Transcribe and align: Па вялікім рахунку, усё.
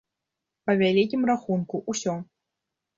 Па 0.69 0.77
вялікім 0.81 1.21
рахунку, 1.33 1.85
усё. 1.97 2.21